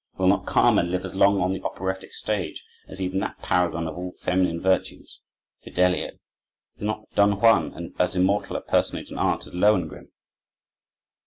[0.17, 3.95] Will not "Carmen" live as long on the operatic stage as even that paragon of
[3.95, 5.19] all feminine virtues,
[5.61, 6.07] "Fidelio"?
[6.77, 10.07] Is not Don Juan as immortal a personage in art as Lohengrin?